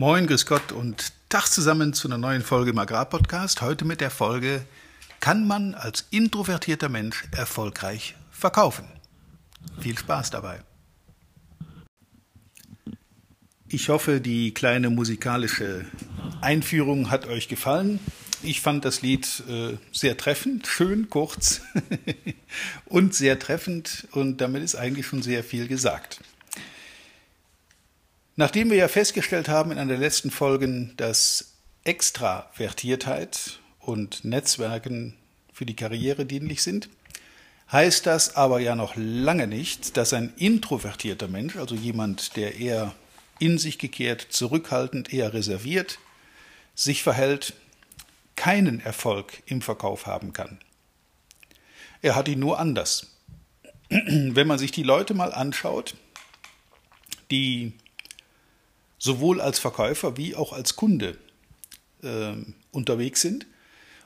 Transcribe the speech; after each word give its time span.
Moin, 0.00 0.28
grüß 0.28 0.46
Gott 0.46 0.70
und 0.70 1.12
Tag 1.28 1.48
zusammen 1.48 1.92
zu 1.92 2.06
einer 2.06 2.18
neuen 2.18 2.42
Folge 2.42 2.70
im 2.70 2.78
Agrarpodcast. 2.78 3.62
Heute 3.62 3.84
mit 3.84 4.00
der 4.00 4.12
Folge, 4.12 4.64
kann 5.18 5.44
man 5.44 5.74
als 5.74 6.06
introvertierter 6.12 6.88
Mensch 6.88 7.24
erfolgreich 7.36 8.14
verkaufen? 8.30 8.84
Viel 9.80 9.98
Spaß 9.98 10.30
dabei. 10.30 10.60
Ich 13.68 13.88
hoffe, 13.88 14.20
die 14.20 14.54
kleine 14.54 14.88
musikalische 14.88 15.84
Einführung 16.42 17.10
hat 17.10 17.26
euch 17.26 17.48
gefallen. 17.48 17.98
Ich 18.40 18.60
fand 18.60 18.84
das 18.84 19.02
Lied 19.02 19.42
äh, 19.48 19.78
sehr 19.90 20.16
treffend, 20.16 20.68
schön, 20.68 21.10
kurz 21.10 21.60
und 22.84 23.16
sehr 23.16 23.40
treffend 23.40 24.06
und 24.12 24.40
damit 24.40 24.62
ist 24.62 24.76
eigentlich 24.76 25.08
schon 25.08 25.22
sehr 25.22 25.42
viel 25.42 25.66
gesagt. 25.66 26.20
Nachdem 28.38 28.70
wir 28.70 28.76
ja 28.76 28.86
festgestellt 28.86 29.48
haben 29.48 29.72
in 29.72 29.78
einer 29.78 29.94
der 29.94 29.98
letzten 29.98 30.30
Folgen, 30.30 30.92
dass 30.96 31.54
Extravertiertheit 31.82 33.58
und 33.80 34.24
Netzwerken 34.24 35.16
für 35.52 35.66
die 35.66 35.74
Karriere 35.74 36.24
dienlich 36.24 36.62
sind, 36.62 36.88
heißt 37.72 38.06
das 38.06 38.36
aber 38.36 38.60
ja 38.60 38.76
noch 38.76 38.94
lange 38.94 39.48
nicht, 39.48 39.96
dass 39.96 40.12
ein 40.12 40.32
introvertierter 40.36 41.26
Mensch, 41.26 41.56
also 41.56 41.74
jemand, 41.74 42.36
der 42.36 42.60
eher 42.60 42.94
in 43.40 43.58
sich 43.58 43.76
gekehrt, 43.76 44.28
zurückhaltend, 44.30 45.12
eher 45.12 45.34
reserviert, 45.34 45.98
sich 46.76 47.02
verhält, 47.02 47.54
keinen 48.36 48.78
Erfolg 48.78 49.42
im 49.46 49.62
Verkauf 49.62 50.06
haben 50.06 50.32
kann. 50.32 50.60
Er 52.02 52.14
hat 52.14 52.28
ihn 52.28 52.38
nur 52.38 52.60
anders. 52.60 53.16
Wenn 53.90 54.46
man 54.46 54.60
sich 54.60 54.70
die 54.70 54.84
Leute 54.84 55.12
mal 55.12 55.32
anschaut, 55.32 55.96
die 57.32 57.72
sowohl 58.98 59.40
als 59.40 59.58
Verkäufer 59.58 60.16
wie 60.16 60.34
auch 60.34 60.52
als 60.52 60.76
Kunde 60.76 61.16
äh, 62.02 62.32
unterwegs 62.70 63.20
sind. 63.20 63.46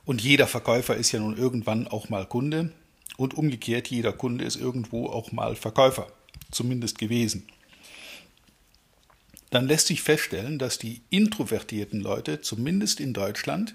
Und 0.05 0.23
jeder 0.23 0.47
Verkäufer 0.47 0.97
ist 0.97 1.12
ja 1.12 1.21
nun 1.21 1.37
irgendwann 1.37 1.89
auch 1.89 2.09
mal 2.09 2.27
Kunde. 2.27 2.73
Und 3.17 3.34
umgekehrt, 3.34 3.89
jeder 3.89 4.12
Kunde 4.12 4.45
ist 4.45 4.57
irgendwo 4.57 5.07
auch 5.07 5.33
mal 5.33 5.55
Verkäufer, 5.55 6.11
zumindest 6.51 6.99
gewesen. 6.99 7.47
Dann 9.51 9.67
lässt 9.67 9.89
sich 9.89 10.03
feststellen, 10.03 10.59
dass 10.59 10.79
die 10.79 11.03
introvertierten 11.11 12.01
Leute, 12.01 12.41
zumindest 12.41 13.01
in 13.01 13.12
Deutschland, 13.12 13.75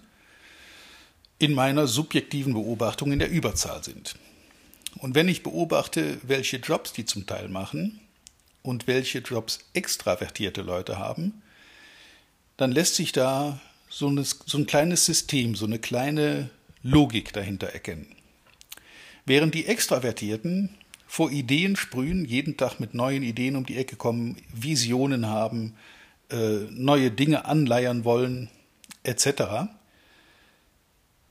in 1.37 1.53
meiner 1.53 1.85
subjektiven 1.85 2.53
Beobachtung 2.53 3.11
in 3.11 3.19
der 3.19 3.29
Überzahl 3.29 3.83
sind. 3.83 4.15
Und 4.97 5.13
wenn 5.13 5.27
ich 5.27 5.43
beobachte, 5.43 6.17
welche 6.23 6.57
Jobs 6.57 6.93
die 6.93 7.05
zum 7.05 7.27
Teil 7.27 7.47
machen, 7.47 7.99
und 8.67 8.85
welche 8.85 9.19
Jobs 9.19 9.59
extravertierte 9.73 10.61
Leute 10.61 10.99
haben, 10.99 11.41
dann 12.57 12.71
lässt 12.71 12.95
sich 12.95 13.13
da 13.13 13.61
so, 13.89 14.07
eine, 14.07 14.25
so 14.25 14.57
ein 14.57 14.67
kleines 14.67 15.05
System, 15.05 15.55
so 15.55 15.65
eine 15.65 15.79
kleine 15.79 16.49
Logik 16.83 17.31
dahinter 17.31 17.67
erkennen. 17.67 18.07
Während 19.25 19.53
die 19.55 19.67
Extravertierten 19.67 20.69
vor 21.07 21.31
Ideen 21.31 21.77
sprühen, 21.77 22.25
jeden 22.25 22.57
Tag 22.57 22.81
mit 22.81 22.93
neuen 22.93 23.23
Ideen 23.23 23.55
um 23.55 23.65
die 23.65 23.77
Ecke 23.77 23.95
kommen, 23.95 24.35
Visionen 24.53 25.27
haben, 25.27 25.75
äh, 26.29 26.65
neue 26.69 27.09
Dinge 27.09 27.45
anleiern 27.45 28.03
wollen, 28.03 28.49
etc., 29.03 29.69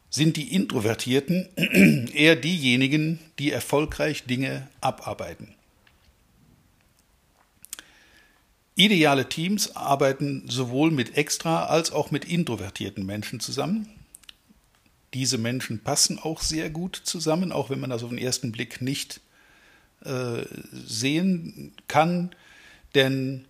sind 0.08 0.38
die 0.38 0.54
Introvertierten 0.54 2.08
eher 2.14 2.36
diejenigen, 2.36 3.18
die 3.38 3.52
erfolgreich 3.52 4.24
Dinge 4.24 4.68
abarbeiten. 4.80 5.55
Ideale 8.78 9.28
Teams 9.28 9.74
arbeiten 9.74 10.44
sowohl 10.48 10.90
mit 10.90 11.16
extra 11.16 11.64
als 11.64 11.90
auch 11.90 12.10
mit 12.10 12.26
introvertierten 12.26 13.06
Menschen 13.06 13.40
zusammen. 13.40 13.88
Diese 15.14 15.38
Menschen 15.38 15.80
passen 15.80 16.18
auch 16.18 16.42
sehr 16.42 16.68
gut 16.68 17.00
zusammen, 17.02 17.52
auch 17.52 17.70
wenn 17.70 17.80
man 17.80 17.88
das 17.88 18.02
auf 18.02 18.10
den 18.10 18.18
ersten 18.18 18.52
Blick 18.52 18.82
nicht 18.82 19.22
äh, 20.04 20.44
sehen 20.72 21.72
kann. 21.88 22.34
Denn 22.94 23.46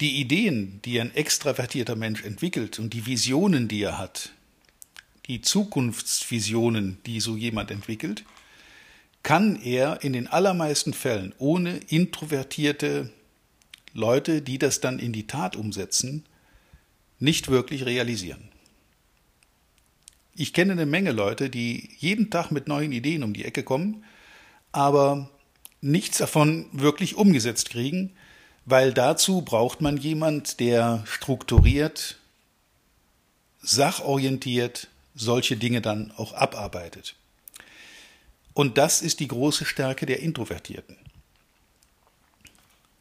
die 0.00 0.20
Ideen, 0.20 0.80
die 0.84 1.00
ein 1.00 1.12
extravertierter 1.12 1.96
Mensch 1.96 2.22
entwickelt 2.22 2.78
und 2.78 2.94
die 2.94 3.06
Visionen, 3.06 3.66
die 3.66 3.82
er 3.82 3.98
hat, 3.98 4.30
die 5.26 5.40
Zukunftsvisionen, 5.40 6.98
die 7.06 7.18
so 7.18 7.36
jemand 7.36 7.72
entwickelt, 7.72 8.22
kann 9.24 9.60
er 9.60 10.04
in 10.04 10.12
den 10.12 10.28
allermeisten 10.28 10.94
Fällen 10.94 11.34
ohne 11.38 11.78
introvertierte 11.88 13.10
Leute, 13.98 14.40
die 14.40 14.58
das 14.58 14.80
dann 14.80 14.98
in 14.98 15.12
die 15.12 15.26
Tat 15.26 15.56
umsetzen, 15.56 16.24
nicht 17.18 17.48
wirklich 17.48 17.84
realisieren. 17.84 18.48
Ich 20.34 20.52
kenne 20.52 20.72
eine 20.72 20.86
Menge 20.86 21.10
Leute, 21.10 21.50
die 21.50 21.90
jeden 21.98 22.30
Tag 22.30 22.52
mit 22.52 22.68
neuen 22.68 22.92
Ideen 22.92 23.24
um 23.24 23.34
die 23.34 23.44
Ecke 23.44 23.64
kommen, 23.64 24.04
aber 24.70 25.28
nichts 25.80 26.18
davon 26.18 26.66
wirklich 26.72 27.16
umgesetzt 27.16 27.70
kriegen, 27.70 28.12
weil 28.64 28.92
dazu 28.94 29.42
braucht 29.42 29.80
man 29.80 29.96
jemand, 29.96 30.60
der 30.60 31.02
strukturiert, 31.06 32.18
sachorientiert 33.60 34.88
solche 35.16 35.56
Dinge 35.56 35.80
dann 35.80 36.12
auch 36.16 36.34
abarbeitet. 36.34 37.16
Und 38.54 38.78
das 38.78 39.02
ist 39.02 39.18
die 39.18 39.28
große 39.28 39.64
Stärke 39.64 40.06
der 40.06 40.20
Introvertierten. 40.20 40.96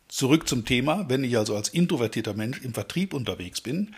Zurück 0.07 0.47
zum 0.47 0.65
Thema, 0.65 1.09
wenn 1.09 1.23
ich 1.23 1.37
also 1.37 1.55
als 1.55 1.69
introvertierter 1.69 2.33
Mensch 2.33 2.61
im 2.61 2.73
Vertrieb 2.73 3.13
unterwegs 3.13 3.61
bin, 3.61 3.95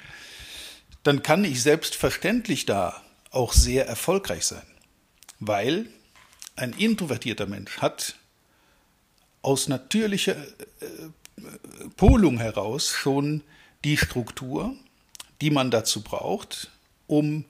dann 1.03 1.24
kann 1.24 1.44
ich 1.44 1.62
selbstverständlich 1.62 2.66
da 2.66 3.02
auch 3.31 3.53
sehr 3.53 3.88
erfolgreich 3.88 4.46
sein, 4.46 4.66
weil 5.40 5.86
ein 6.56 6.74
introvertierter 6.74 7.46
Mensch 7.46 7.78
hat 7.78 8.16
aus 9.42 9.68
natürlicher 9.68 10.36
äh, 10.36 11.46
Polung 11.96 12.38
heraus 12.40 12.90
schon 12.90 13.44
die 13.86 13.97
Struktur, 13.97 14.76
die 15.41 15.52
man 15.52 15.72
dazu 15.72 16.02
braucht, 16.02 16.72
um 17.08 17.46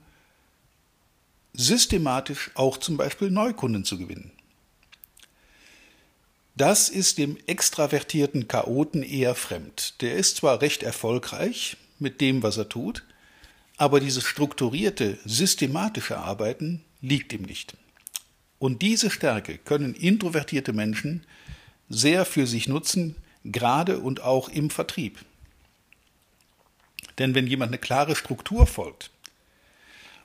systematisch 1.52 2.50
auch 2.54 2.76
zum 2.76 2.96
Beispiel 2.96 3.30
Neukunden 3.30 3.84
zu 3.84 3.98
gewinnen. 3.98 4.30
Das 6.60 6.90
ist 6.90 7.16
dem 7.16 7.38
extravertierten 7.46 8.46
Chaoten 8.46 9.02
eher 9.02 9.34
fremd. 9.34 9.94
Der 10.02 10.16
ist 10.16 10.36
zwar 10.36 10.60
recht 10.60 10.82
erfolgreich 10.82 11.78
mit 11.98 12.20
dem, 12.20 12.42
was 12.42 12.58
er 12.58 12.68
tut, 12.68 13.02
aber 13.78 13.98
dieses 13.98 14.24
strukturierte, 14.24 15.18
systematische 15.24 16.18
Arbeiten 16.18 16.84
liegt 17.00 17.32
ihm 17.32 17.44
nicht. 17.44 17.78
Und 18.58 18.82
diese 18.82 19.10
Stärke 19.10 19.56
können 19.56 19.94
introvertierte 19.94 20.74
Menschen 20.74 21.24
sehr 21.88 22.26
für 22.26 22.46
sich 22.46 22.68
nutzen, 22.68 23.16
gerade 23.42 23.98
und 23.98 24.20
auch 24.20 24.50
im 24.50 24.68
Vertrieb. 24.68 25.18
Denn 27.16 27.34
wenn 27.34 27.46
jemand 27.46 27.70
eine 27.70 27.78
klare 27.78 28.14
Struktur 28.14 28.66
folgt 28.66 29.10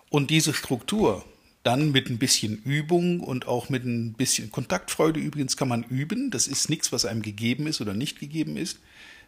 und 0.09 0.31
diese 0.31 0.53
Struktur 0.53 1.23
dann 1.65 1.91
mit 1.91 2.11
ein 2.11 2.19
bisschen 2.19 2.61
Übung 2.63 3.21
und 3.21 3.47
auch 3.47 3.69
mit 3.69 3.85
ein 3.85 4.13
bisschen 4.13 4.51
Kontaktfreude 4.51 5.19
übrigens 5.19 5.57
kann 5.57 5.67
man 5.67 5.81
üben. 5.81 6.29
Das 6.29 6.45
ist 6.45 6.69
nichts, 6.69 6.91
was 6.91 7.05
einem 7.05 7.23
gegeben 7.23 7.65
ist 7.65 7.81
oder 7.81 7.95
nicht 7.95 8.19
gegeben 8.19 8.55
ist. 8.55 8.79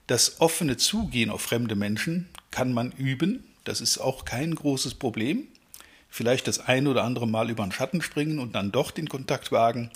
Das 0.05 0.39
offene 0.39 0.77
Zugehen 0.77 1.31
auf 1.31 1.41
fremde 1.41 1.75
Menschen 1.75 2.29
kann 2.51 2.73
man 2.73 2.91
üben. 2.91 3.43
Das 3.63 3.81
ist 3.81 3.97
auch 3.97 4.23
kein 4.23 4.53
großes 4.53 4.93
Problem. 4.93 5.47
Vielleicht 6.09 6.47
das 6.47 6.59
ein 6.59 6.85
oder 6.85 7.03
andere 7.03 7.27
Mal 7.27 7.49
über 7.49 7.63
den 7.63 7.71
Schatten 7.71 8.03
springen 8.03 8.37
und 8.37 8.53
dann 8.53 8.71
doch 8.71 8.91
den 8.91 9.09
Kontakt 9.09 9.51
wagen. 9.51 9.89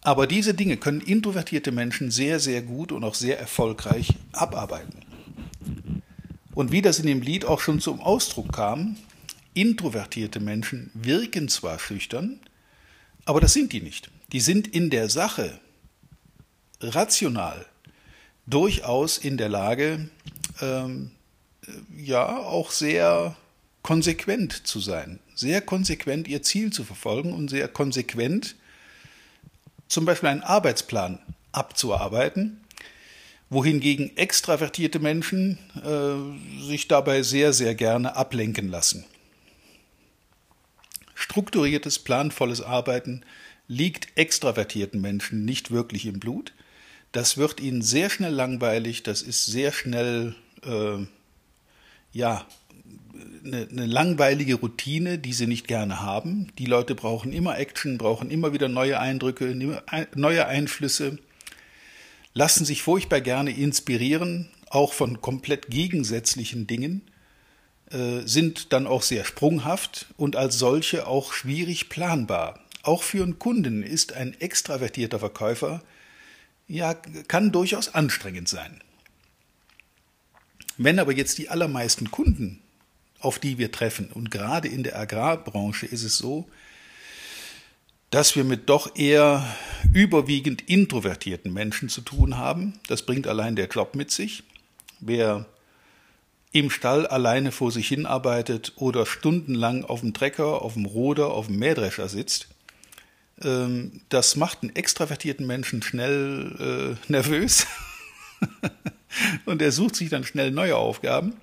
Aber 0.00 0.26
diese 0.26 0.54
Dinge 0.54 0.78
können 0.78 1.02
introvertierte 1.02 1.72
Menschen 1.72 2.10
sehr, 2.10 2.40
sehr 2.40 2.62
gut 2.62 2.90
und 2.90 3.04
auch 3.04 3.14
sehr 3.14 3.38
erfolgreich 3.38 4.08
abarbeiten. 4.32 5.00
Und 6.54 6.72
wie 6.72 6.80
das 6.80 7.00
in 7.00 7.06
dem 7.06 7.20
Lied 7.20 7.44
auch 7.44 7.60
schon 7.60 7.80
zum 7.80 8.00
Ausdruck 8.00 8.50
kam, 8.54 8.96
Introvertierte 9.54 10.40
Menschen 10.40 10.90
wirken 10.94 11.48
zwar 11.48 11.78
schüchtern, 11.78 12.40
aber 13.24 13.40
das 13.40 13.52
sind 13.52 13.72
die 13.72 13.80
nicht. 13.80 14.10
Die 14.32 14.40
sind 14.40 14.66
in 14.66 14.90
der 14.90 15.08
Sache 15.08 15.60
rational 16.80 17.64
durchaus 18.46 19.18
in 19.18 19.36
der 19.36 19.48
Lage, 19.48 20.08
ähm, 20.60 21.12
ja, 21.96 22.36
auch 22.36 22.70
sehr 22.70 23.36
konsequent 23.82 24.66
zu 24.66 24.80
sein, 24.80 25.20
sehr 25.34 25.60
konsequent 25.60 26.28
ihr 26.28 26.42
Ziel 26.42 26.72
zu 26.72 26.84
verfolgen 26.84 27.32
und 27.32 27.48
sehr 27.48 27.68
konsequent 27.68 28.56
zum 29.88 30.04
Beispiel 30.04 30.30
einen 30.30 30.42
Arbeitsplan 30.42 31.18
abzuarbeiten, 31.52 32.60
wohingegen 33.50 34.16
extravertierte 34.16 34.98
Menschen 34.98 35.58
äh, 35.76 36.66
sich 36.66 36.88
dabei 36.88 37.22
sehr, 37.22 37.52
sehr 37.52 37.74
gerne 37.74 38.16
ablenken 38.16 38.68
lassen. 38.68 39.04
Strukturiertes, 41.24 42.00
planvolles 42.00 42.60
Arbeiten 42.60 43.22
liegt 43.66 44.08
extravertierten 44.14 45.00
Menschen 45.00 45.46
nicht 45.46 45.70
wirklich 45.70 46.04
im 46.04 46.20
Blut. 46.20 46.52
Das 47.12 47.38
wird 47.38 47.60
ihnen 47.60 47.80
sehr 47.80 48.10
schnell 48.10 48.34
langweilig, 48.34 49.02
das 49.04 49.22
ist 49.22 49.46
sehr 49.46 49.72
schnell 49.72 50.34
äh, 50.66 51.06
ja, 52.12 52.46
eine, 53.42 53.66
eine, 53.70 53.86
langweilige 53.86 54.56
Routine, 54.56 55.18
die 55.18 55.32
sie 55.32 55.46
nicht 55.46 55.66
gerne 55.66 56.02
haben. 56.02 56.52
Die 56.58 56.66
Leute 56.66 56.94
brauchen 56.94 57.32
immer 57.32 57.58
Action, 57.58 57.96
brauchen 57.96 58.30
immer 58.30 58.52
wieder 58.52 58.68
neue 58.68 59.00
Eindrücke, 59.00 59.56
neue 60.14 60.46
Einflüsse, 60.46 61.18
lassen 62.34 62.66
sich 62.66 62.82
furchtbar 62.82 63.22
gerne 63.22 63.56
inspirieren, 63.56 64.50
auch 64.68 64.92
von 64.92 65.22
komplett 65.22 65.70
gegensätzlichen 65.70 66.66
Dingen, 66.66 67.00
sind 68.24 68.72
dann 68.72 68.86
auch 68.86 69.02
sehr 69.02 69.24
sprunghaft 69.24 70.06
und 70.16 70.34
als 70.34 70.58
solche 70.58 71.06
auch 71.06 71.32
schwierig 71.32 71.88
planbar. 71.88 72.60
Auch 72.82 73.02
für 73.02 73.22
einen 73.22 73.38
Kunden 73.38 73.82
ist 73.82 74.12
ein 74.12 74.38
extravertierter 74.40 75.18
Verkäufer 75.18 75.82
ja, 76.66 76.94
kann 76.94 77.52
durchaus 77.52 77.94
anstrengend 77.94 78.48
sein. 78.48 78.80
Wenn 80.76 80.98
aber 80.98 81.12
jetzt 81.12 81.38
die 81.38 81.48
allermeisten 81.48 82.10
Kunden, 82.10 82.60
auf 83.20 83.38
die 83.38 83.58
wir 83.58 83.70
treffen, 83.70 84.08
und 84.12 84.30
gerade 84.30 84.68
in 84.68 84.82
der 84.82 84.98
Agrarbranche 84.98 85.86
ist 85.86 86.02
es 86.02 86.18
so, 86.18 86.48
dass 88.10 88.36
wir 88.36 88.44
mit 88.44 88.68
doch 88.68 88.96
eher 88.96 89.44
überwiegend 89.92 90.62
introvertierten 90.68 91.52
Menschen 91.52 91.88
zu 91.88 92.00
tun 92.00 92.36
haben, 92.36 92.74
das 92.86 93.02
bringt 93.02 93.26
allein 93.26 93.56
der 93.56 93.68
Job 93.68 93.94
mit 93.94 94.10
sich. 94.10 94.42
Wer 95.00 95.46
im 96.54 96.70
Stall 96.70 97.06
alleine 97.08 97.50
vor 97.50 97.72
sich 97.72 97.88
hin 97.88 98.06
arbeitet 98.06 98.74
oder 98.76 99.06
stundenlang 99.06 99.84
auf 99.84 100.00
dem 100.00 100.14
Trecker, 100.14 100.62
auf 100.62 100.74
dem 100.74 100.86
Roder, 100.86 101.32
auf 101.32 101.48
dem 101.48 101.58
Mähdrescher 101.58 102.08
sitzt, 102.08 102.46
ähm, 103.42 104.02
das 104.08 104.36
macht 104.36 104.62
einen 104.62 104.74
extravertierten 104.74 105.46
Menschen 105.46 105.82
schnell 105.82 106.96
äh, 107.08 107.08
nervös 107.12 107.66
und 109.46 109.60
er 109.60 109.72
sucht 109.72 109.96
sich 109.96 110.10
dann 110.10 110.22
schnell 110.22 110.52
neue 110.52 110.76
Aufgaben, 110.76 111.34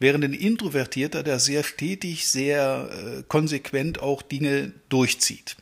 während 0.00 0.24
ein 0.24 0.32
Introvertierter, 0.32 1.22
der 1.22 1.38
sehr 1.38 1.62
stetig, 1.62 2.26
sehr 2.26 2.90
äh, 2.90 3.22
konsequent 3.28 4.00
auch 4.00 4.22
Dinge 4.22 4.72
durchzieht. 4.88 5.56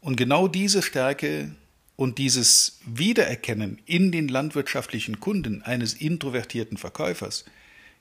Und 0.00 0.16
genau 0.16 0.48
diese 0.48 0.80
Stärke 0.80 1.54
und 1.96 2.18
dieses 2.18 2.78
Wiedererkennen 2.86 3.80
in 3.86 4.10
den 4.10 4.28
landwirtschaftlichen 4.28 5.20
Kunden 5.20 5.62
eines 5.62 5.94
introvertierten 5.94 6.76
Verkäufers 6.76 7.44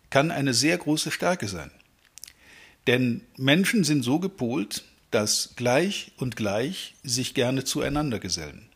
kann 0.10 0.32
eine 0.32 0.54
sehr 0.54 0.78
große 0.78 1.12
Stärke 1.12 1.48
sein. 1.48 1.72
Denn 2.88 3.22
Menschen 3.38 3.84
sind 3.84 4.04
so 4.04 4.20
gepolt, 4.20 4.84
dass 5.12 5.54
gleich 5.56 6.12
und 6.18 6.36
gleich 6.36 6.96
sich 7.04 7.34
gerne 7.34 7.64
zueinander 7.64 8.20
gesellen. 8.20 8.68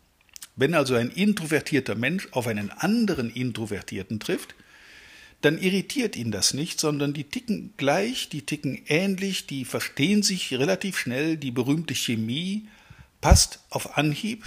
Wenn 0.55 0.73
also 0.73 0.95
ein 0.95 1.11
introvertierter 1.11 1.95
Mensch 1.95 2.27
auf 2.31 2.47
einen 2.47 2.71
anderen 2.71 3.29
Introvertierten 3.29 4.19
trifft, 4.19 4.55
dann 5.41 5.59
irritiert 5.59 6.15
ihn 6.15 6.31
das 6.31 6.53
nicht, 6.53 6.79
sondern 6.79 7.13
die 7.13 7.25
ticken 7.25 7.73
gleich, 7.77 8.29
die 8.29 8.41
ticken 8.41 8.81
ähnlich, 8.87 9.45
die 9.45 9.65
verstehen 9.65 10.23
sich 10.23 10.51
relativ 10.53 10.97
schnell, 10.97 11.37
die 11.37 11.51
berühmte 11.51 11.93
Chemie 11.93 12.67
passt 13.21 13.59
auf 13.69 13.97
Anhieb, 13.97 14.45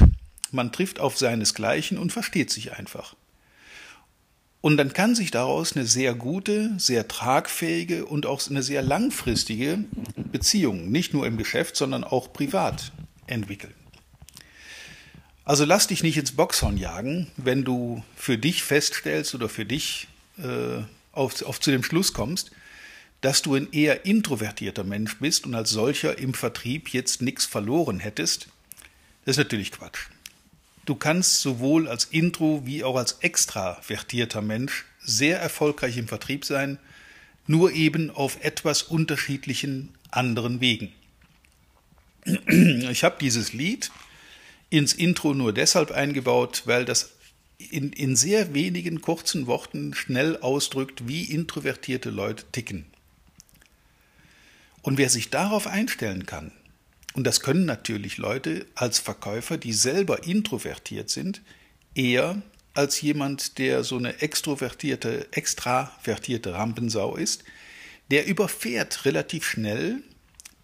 man 0.53 0.73
trifft 0.73 1.01
auf 1.01 1.19
seinesgleichen 1.19 1.99
und 1.99 2.13
versteht 2.13 2.51
sich 2.51 2.73
einfach. 2.73 3.15
Und 4.61 4.77
dann 4.77 4.93
kann 4.93 5.15
sich 5.15 5.31
daraus 5.31 5.75
eine 5.75 5.87
sehr 5.87 6.15
gute, 6.15 6.73
sehr 6.77 7.09
tragfähige 7.09 8.05
und 8.05 8.27
auch 8.27 8.47
eine 8.49 8.63
sehr 8.63 8.83
langfristige 8.83 9.85
Beziehung, 10.17 10.91
nicht 10.91 11.15
nur 11.15 11.27
im 11.27 11.39
Geschäft, 11.39 11.77
sondern 11.77 12.05
auch 12.05 12.33
privat 12.33 12.93
entwickeln. 13.27 13.75
Also 15.45 15.65
lass 15.65 15.87
dich 15.87 16.03
nicht 16.03 16.19
ins 16.19 16.33
Boxhorn 16.33 16.77
jagen, 16.77 17.29
wenn 17.37 17.65
du 17.65 18.05
für 18.15 18.37
dich 18.37 18.63
feststellst 18.63 19.35
oder 19.35 19.49
für 19.49 19.65
dich 19.65 20.09
äh, 20.39 20.83
auf, 21.13 21.43
auf 21.43 21.59
zu 21.59 21.71
dem 21.71 21.83
Schluss 21.83 22.13
kommst, 22.13 22.51
dass 23.23 23.43
du 23.43 23.55
ein 23.55 23.73
eher 23.73 24.05
introvertierter 24.05 24.85
Mensch 24.85 25.19
bist 25.19 25.47
und 25.47 25.55
als 25.55 25.71
solcher 25.71 26.19
im 26.19 26.35
Vertrieb 26.35 26.91
jetzt 26.91 27.23
nichts 27.23 27.47
verloren 27.47 27.99
hättest. 27.99 28.49
Das 29.25 29.35
ist 29.35 29.39
natürlich 29.39 29.73
Quatsch. 29.73 30.09
Du 30.91 30.97
kannst 30.97 31.41
sowohl 31.41 31.87
als 31.87 32.07
Intro 32.07 32.63
wie 32.65 32.83
auch 32.83 32.97
als 32.97 33.19
extravertierter 33.21 34.43
Mensch 34.43 34.87
sehr 35.01 35.39
erfolgreich 35.39 35.97
im 35.97 36.09
Vertrieb 36.09 36.45
sein, 36.45 36.81
nur 37.47 37.71
eben 37.71 38.11
auf 38.11 38.43
etwas 38.43 38.83
unterschiedlichen 38.83 39.95
anderen 40.11 40.61
Wegen. 40.61 40.91
Ich 42.91 43.05
habe 43.05 43.19
dieses 43.21 43.53
Lied 43.53 43.93
ins 44.69 44.93
Intro 44.93 45.33
nur 45.33 45.53
deshalb 45.53 45.93
eingebaut, 45.93 46.63
weil 46.65 46.85
das 46.85 47.13
in, 47.59 47.93
in 47.93 48.17
sehr 48.17 48.53
wenigen 48.53 49.01
kurzen 49.01 49.47
Worten 49.47 49.95
schnell 49.95 50.39
ausdrückt, 50.39 51.07
wie 51.07 51.23
introvertierte 51.23 52.11
Leute 52.11 52.47
ticken. 52.51 52.85
Und 54.83 54.99
wer 54.99 55.09
sich 55.09 55.31
darauf 55.31 55.69
einstellen 55.69 56.27
kann, 56.27 56.51
und 57.15 57.25
das 57.27 57.41
können 57.41 57.65
natürlich 57.65 58.19
Leute 58.19 58.67
als 58.75 58.99
Verkäufer, 58.99 59.59
die 59.59 59.73
selber 59.73 60.25
introvertiert 60.25 61.11
sind, 61.11 61.43
eher 61.95 62.43
als 62.75 63.01
jemand, 63.01 63.59
der 63.59 63.83
so 63.83 63.97
eine 63.97 64.23
extrovertierte, 64.23 65.27
extravertierte 65.33 66.55
Rampensau 66.55 67.17
ist, 67.17 67.45
der 68.11 68.27
überfährt 68.27 69.05
relativ 69.05 69.45
schnell 69.45 70.03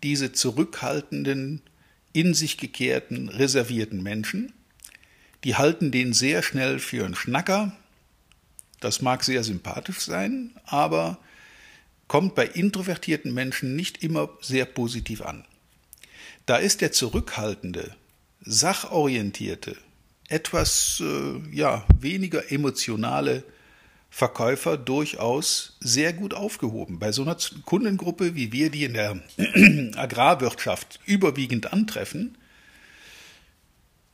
diese 0.02 0.32
zurückhaltenden, 0.32 1.62
in 2.12 2.32
sich 2.32 2.56
gekehrten, 2.56 3.28
reservierten 3.28 4.02
Menschen. 4.02 4.52
Die 5.44 5.56
halten 5.56 5.90
den 5.90 6.12
sehr 6.12 6.42
schnell 6.42 6.78
für 6.78 7.04
einen 7.04 7.14
Schnacker. 7.14 7.76
Das 8.80 9.02
mag 9.02 9.22
sehr 9.22 9.44
sympathisch 9.44 10.00
sein, 10.00 10.52
aber 10.64 11.18
kommt 12.08 12.34
bei 12.34 12.46
introvertierten 12.46 13.34
Menschen 13.34 13.76
nicht 13.76 14.02
immer 14.02 14.30
sehr 14.40 14.64
positiv 14.64 15.20
an. 15.20 15.44
Da 16.46 16.56
ist 16.56 16.80
der 16.80 16.92
zurückhaltende, 16.92 17.96
sachorientierte, 18.40 19.76
etwas 20.28 21.02
äh, 21.04 21.40
ja, 21.52 21.84
weniger 21.98 22.52
emotionale 22.52 23.42
Verkäufer 24.10 24.76
durchaus 24.76 25.76
sehr 25.80 26.12
gut 26.12 26.34
aufgehoben. 26.34 27.00
Bei 27.00 27.10
so 27.10 27.22
einer 27.22 27.36
Kundengruppe, 27.64 28.36
wie 28.36 28.52
wir 28.52 28.70
die 28.70 28.84
in 28.84 28.94
der 28.94 29.20
Agrarwirtschaft 29.96 31.00
überwiegend 31.04 31.72
antreffen, 31.72 32.38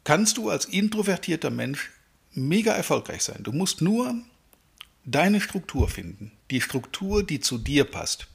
kannst 0.03 0.39
du 0.39 0.49
als 0.49 0.65
introvertierter 0.65 1.51
Mensch 1.51 1.91
mega 2.33 2.73
erfolgreich 2.73 3.23
sein. 3.23 3.43
Du 3.43 3.53
musst 3.53 3.83
nur 3.83 4.15
deine 5.05 5.41
Struktur 5.43 5.89
finden, 5.89 6.33
die 6.51 6.63
Struktur, 6.63 7.23
die 7.23 7.41
zu 7.41 7.59
dir 7.59 7.85
passt. 7.85 8.27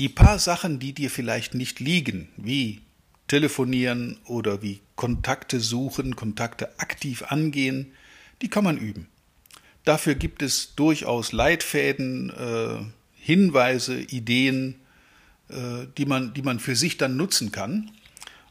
Die 0.00 0.08
paar 0.08 0.40
Sachen, 0.40 0.80
die 0.80 0.92
dir 0.92 1.10
vielleicht 1.10 1.54
nicht 1.54 1.78
liegen, 1.78 2.28
wie 2.36 2.80
telefonieren 3.30 4.18
oder 4.24 4.60
wie 4.60 4.80
Kontakte 4.96 5.60
suchen, 5.60 6.16
Kontakte 6.16 6.80
aktiv 6.80 7.22
angehen, 7.28 7.92
die 8.42 8.48
kann 8.48 8.64
man 8.64 8.76
üben. 8.76 9.06
Dafür 9.84 10.16
gibt 10.16 10.42
es 10.42 10.74
durchaus 10.74 11.30
Leitfäden, 11.30 12.30
äh, 12.30 12.84
Hinweise, 13.14 14.00
Ideen, 14.00 14.80
äh, 15.48 15.86
die, 15.96 16.06
man, 16.06 16.34
die 16.34 16.42
man 16.42 16.58
für 16.58 16.74
sich 16.74 16.96
dann 16.96 17.16
nutzen 17.16 17.52
kann. 17.52 17.92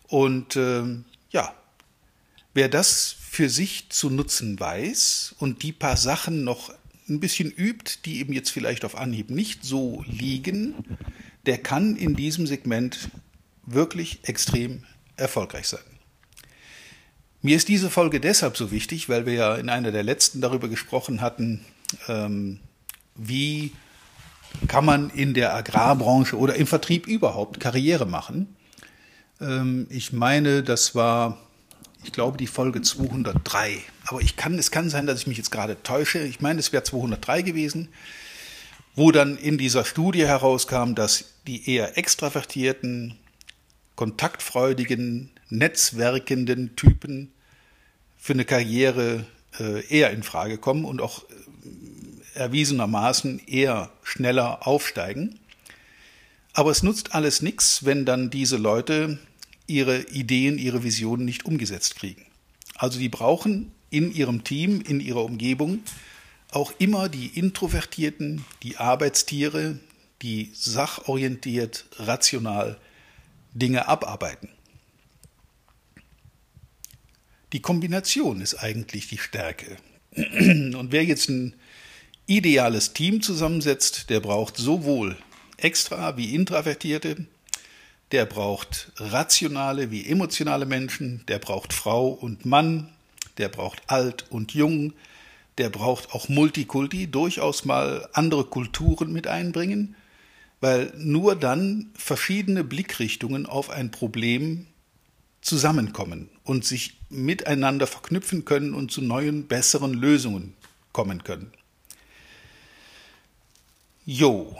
Und 0.07 0.55
äh, 0.55 0.83
ja, 1.31 1.53
wer 2.53 2.69
das 2.69 3.17
für 3.19 3.49
sich 3.49 3.89
zu 3.89 4.09
nutzen 4.09 4.61
weiß 4.61 5.35
und 5.39 5.61
die 5.61 5.73
paar 5.73 5.97
Sachen 5.97 6.45
noch 6.45 6.73
ein 7.09 7.19
bisschen 7.19 7.51
übt, 7.51 7.99
die 8.05 8.19
eben 8.19 8.31
jetzt 8.31 8.51
vielleicht 8.51 8.85
auf 8.85 8.95
Anhieb 8.95 9.29
nicht 9.29 9.65
so 9.65 10.05
liegen, 10.07 10.73
der 11.45 11.57
kann 11.57 11.97
in 11.97 12.15
diesem 12.15 12.47
Segment 12.47 13.09
wirklich 13.73 14.19
extrem 14.23 14.83
erfolgreich 15.15 15.67
sein. 15.67 15.79
Mir 17.41 17.55
ist 17.55 17.69
diese 17.69 17.89
Folge 17.89 18.19
deshalb 18.19 18.57
so 18.57 18.71
wichtig, 18.71 19.07
weil 19.07 19.25
wir 19.25 19.33
ja 19.33 19.55
in 19.55 19.69
einer 19.69 19.91
der 19.91 20.03
letzten 20.03 20.41
darüber 20.41 20.67
gesprochen 20.67 21.21
hatten, 21.21 21.65
ähm, 22.07 22.59
wie 23.15 23.71
kann 24.67 24.85
man 24.85 25.09
in 25.09 25.33
der 25.33 25.55
Agrarbranche 25.55 26.37
oder 26.37 26.55
im 26.55 26.67
Vertrieb 26.67 27.07
überhaupt 27.07 27.59
Karriere 27.59 28.05
machen. 28.05 28.55
Ähm, 29.39 29.87
ich 29.89 30.11
meine, 30.11 30.63
das 30.63 30.95
war, 30.95 31.37
ich 32.03 32.11
glaube, 32.11 32.37
die 32.37 32.47
Folge 32.47 32.81
203. 32.81 33.79
Aber 34.07 34.21
ich 34.21 34.35
kann, 34.35 34.57
es 34.57 34.71
kann 34.71 34.89
sein, 34.89 35.05
dass 35.05 35.21
ich 35.21 35.27
mich 35.27 35.37
jetzt 35.37 35.51
gerade 35.51 35.81
täusche. 35.81 36.19
Ich 36.19 36.41
meine, 36.41 36.59
es 36.59 36.73
wäre 36.73 36.83
203 36.83 37.41
gewesen, 37.43 37.89
wo 38.95 39.11
dann 39.11 39.37
in 39.37 39.57
dieser 39.57 39.85
Studie 39.85 40.25
herauskam, 40.25 40.93
dass 40.93 41.25
die 41.47 41.69
eher 41.73 41.97
extravertierten, 41.97 43.17
kontaktfreudigen, 43.99 45.29
netzwerkenden 45.49 46.77
Typen 46.77 47.33
für 48.17 48.31
eine 48.31 48.45
Karriere 48.45 49.25
äh, 49.59 49.85
eher 49.87 50.11
in 50.11 50.23
Frage 50.23 50.57
kommen 50.57 50.85
und 50.85 51.01
auch 51.01 51.25
äh, 51.25 52.39
erwiesenermaßen 52.39 53.45
eher 53.45 53.91
schneller 54.03 54.65
aufsteigen. 54.65 55.37
Aber 56.53 56.71
es 56.71 56.81
nutzt 56.81 57.13
alles 57.13 57.41
nichts, 57.41 57.83
wenn 57.83 58.05
dann 58.05 58.29
diese 58.29 58.55
Leute 58.55 59.19
ihre 59.67 60.03
Ideen, 60.03 60.57
ihre 60.57 60.81
Visionen 60.85 61.25
nicht 61.25 61.43
umgesetzt 61.43 61.97
kriegen. 61.97 62.25
Also 62.75 62.99
die 62.99 63.09
brauchen 63.09 63.73
in 63.89 64.13
ihrem 64.13 64.45
Team, 64.45 64.79
in 64.79 65.01
ihrer 65.01 65.25
Umgebung 65.25 65.83
auch 66.51 66.71
immer 66.77 67.09
die 67.09 67.37
Introvertierten, 67.37 68.45
die 68.63 68.77
Arbeitstiere, 68.77 69.77
die 70.21 70.51
sachorientiert, 70.53 71.83
rational 71.97 72.79
Dinge 73.53 73.87
abarbeiten. 73.87 74.49
Die 77.53 77.61
Kombination 77.61 78.41
ist 78.41 78.55
eigentlich 78.55 79.07
die 79.07 79.17
Stärke. 79.17 79.77
Und 80.15 80.91
wer 80.91 81.03
jetzt 81.03 81.29
ein 81.29 81.55
ideales 82.27 82.93
Team 82.93 83.21
zusammensetzt, 83.21 84.09
der 84.09 84.19
braucht 84.19 84.57
sowohl 84.57 85.17
extra 85.57 86.15
wie 86.15 86.35
introvertierte, 86.35 87.25
der 88.11 88.25
braucht 88.25 88.91
rationale 88.97 89.91
wie 89.91 90.05
emotionale 90.05 90.65
Menschen, 90.65 91.23
der 91.27 91.39
braucht 91.39 91.73
Frau 91.73 92.09
und 92.09 92.45
Mann, 92.45 92.89
der 93.37 93.49
braucht 93.49 93.81
alt 93.87 94.25
und 94.29 94.53
jung, 94.53 94.93
der 95.57 95.69
braucht 95.69 96.13
auch 96.13 96.29
Multikulti, 96.29 97.07
durchaus 97.07 97.65
mal 97.65 98.07
andere 98.13 98.45
Kulturen 98.45 99.11
mit 99.11 99.27
einbringen, 99.27 99.95
weil 100.61 100.91
nur 100.97 101.35
dann 101.35 101.91
verschiedene 101.95 102.63
Blickrichtungen 102.63 103.45
auf 103.45 103.69
ein 103.69 103.91
Problem 103.91 104.67
zusammenkommen 105.41 106.29
und 106.43 106.65
sich 106.65 106.97
miteinander 107.09 107.87
verknüpfen 107.87 108.45
können 108.45 108.73
und 108.73 108.91
zu 108.91 109.01
neuen, 109.01 109.47
besseren 109.47 109.93
Lösungen 109.93 110.53
kommen 110.91 111.23
können. 111.23 111.51
Jo, 114.05 114.55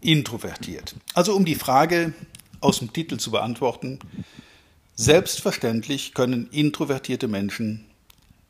introvertiert. 0.00 0.94
Also 1.14 1.34
um 1.34 1.44
die 1.44 1.56
Frage 1.56 2.14
aus 2.60 2.78
dem 2.78 2.92
Titel 2.92 3.18
zu 3.18 3.30
beantworten, 3.30 3.98
selbstverständlich 4.94 6.14
können 6.14 6.48
introvertierte 6.50 7.28
Menschen 7.28 7.86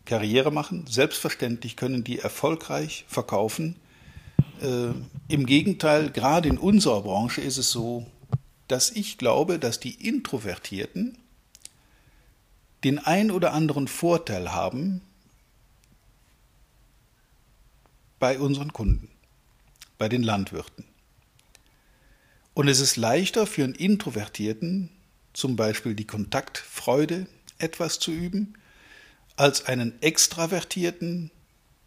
Karriere 0.04 0.50
machen, 0.50 0.87
selbstverständlich 0.88 1.76
können 1.76 2.04
die 2.04 2.18
erfolgreich 2.18 3.04
verkaufen. 3.08 3.76
Äh, 4.61 4.93
Im 5.29 5.47
Gegenteil, 5.47 6.11
gerade 6.11 6.49
in 6.49 6.59
unserer 6.59 7.02
Branche 7.02 7.40
ist 7.40 7.57
es 7.57 7.71
so, 7.71 8.07
dass 8.69 8.90
ich 8.90 9.19
glaube, 9.19 9.59
dass 9.59 9.81
die 9.81 10.07
Introvertierten 10.07 11.19
den 12.85 12.99
ein 12.99 13.31
oder 13.31 13.52
anderen 13.52 13.88
Vorteil 13.88 14.52
haben 14.52 15.02
bei 18.19 18.38
unseren 18.38 18.73
Kunden, 18.73 19.09
bei 19.99 20.09
den 20.09 20.23
Landwirten. 20.23 20.85
Und 22.55 22.69
es 22.69 22.81
ist 22.81 22.97
leichter 22.97 23.47
für 23.47 23.64
einen 23.64 23.75
Introvertierten, 23.75 24.90
zum 25.33 25.57
Beispiel 25.57 25.95
die 25.95 26.07
Kontaktfreude 26.07 27.26
etwas 27.59 27.99
zu 27.99 28.11
üben, 28.11 28.55
als 29.37 29.64
einen 29.64 30.00
Extravertierten 30.02 31.31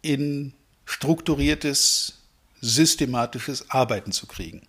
in 0.02 0.54
strukturiertes, 0.84 2.23
systematisches 2.64 3.70
Arbeiten 3.70 4.12
zu 4.12 4.26
kriegen. 4.26 4.62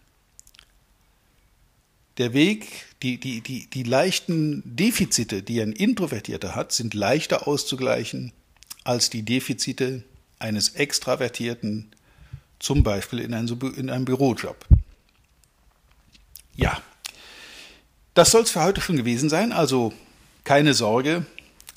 Der 2.18 2.34
Weg, 2.34 2.86
die, 3.02 3.18
die, 3.18 3.42
die, 3.42 3.68
die 3.68 3.84
leichten 3.84 4.62
Defizite, 4.66 5.42
die 5.44 5.62
ein 5.62 5.72
Introvertierter 5.72 6.56
hat, 6.56 6.72
sind 6.72 6.94
leichter 6.94 7.48
auszugleichen 7.48 8.32
als 8.84 9.10
die 9.10 9.24
Defizite 9.24 10.04
eines 10.40 10.70
Extravertierten, 10.70 11.92
zum 12.60 12.84
Beispiel 12.84 13.20
in 13.20 13.34
einem, 13.34 13.60
in 13.75 13.90
einem 13.90 14.06
Bürojob. 14.06 14.66
Ja, 16.56 16.82
das 18.14 18.32
soll 18.32 18.44
es 18.44 18.52
für 18.52 18.64
heute 18.64 18.80
schon 18.80 18.96
gewesen 18.96 19.30
sein. 19.30 19.52
Also 19.52 19.94
keine 20.46 20.74
Sorge, 20.74 21.25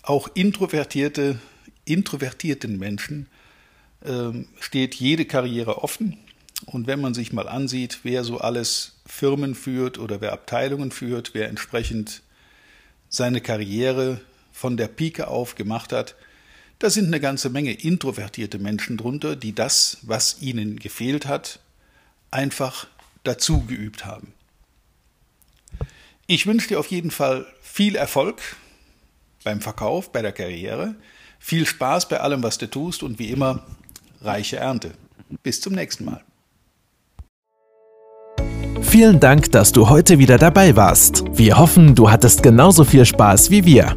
auch 0.03 0.29
introvertierte, 0.35 1.41
introvertierten 1.85 2.79
Menschen 2.79 3.27
steht 4.61 4.95
jede 4.95 5.25
Karriere 5.25 5.83
offen. 5.83 6.19
Und 6.67 6.87
wenn 6.87 7.00
man 7.00 7.14
sich 7.14 7.33
mal 7.33 7.49
ansieht, 7.49 8.00
wer 8.02 8.25
so 8.25 8.38
alles 8.38 8.97
Firmen 9.07 9.55
führt 9.55 9.99
oder 9.99 10.21
wer 10.21 10.33
Abteilungen 10.33 10.90
führt, 10.90 11.35
wer 11.35 11.49
entsprechend 11.49 12.23
seine 13.09 13.40
Karriere 13.40 14.21
von 14.52 14.76
der 14.76 14.88
Pike 14.88 15.28
auf 15.28 15.55
gemacht 15.55 15.93
hat, 15.93 16.14
da 16.78 16.90
sind 16.90 17.07
eine 17.07 17.21
ganze 17.21 17.50
Menge 17.50 17.73
introvertierte 17.73 18.59
Menschen 18.59 18.97
drunter, 18.97 19.35
die 19.35 19.55
das, 19.55 19.99
was 20.02 20.40
ihnen 20.43 20.78
gefehlt 20.78 21.26
hat, 21.26 21.61
einfach 22.31 22.87
dazu 23.25 23.64
geübt 23.64 24.05
haben. 24.05 24.33
Ich 26.26 26.47
wünsche 26.47 26.69
dir 26.69 26.78
auf 26.78 26.88
jeden 26.88 27.11
Fall 27.11 27.47
viel 27.62 27.97
Erfolg 27.97 28.57
beim 29.45 29.61
Verkauf, 29.61 30.12
bei 30.12 30.23
der 30.23 30.33
Karriere, 30.33 30.95
viel 31.38 31.67
Spaß 31.67 32.09
bei 32.09 32.21
allem, 32.21 32.43
was 32.43 32.59
du 32.59 32.69
tust 32.69 33.02
und 33.02 33.19
wie 33.19 33.31
immer 33.31 33.64
reiche 34.23 34.57
Ernte. 34.57 34.93
Bis 35.43 35.61
zum 35.61 35.75
nächsten 35.75 36.05
Mal. 36.05 36.23
Vielen 38.81 39.21
Dank, 39.21 39.53
dass 39.53 39.73
du 39.73 39.91
heute 39.91 40.19
wieder 40.19 40.39
dabei 40.39 40.75
warst. 40.75 41.25
Wir 41.33 41.59
hoffen, 41.59 41.95
du 41.95 42.11
hattest 42.11 42.43
genauso 42.43 42.85
viel 42.85 43.05
Spaß 43.05 43.51
wie 43.51 43.67
wir. 43.67 43.97